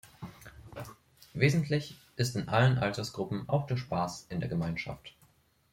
[1.35, 5.13] Wesentlich ist in allen Altersgruppen auch der Spaß in der Gemeinschaft.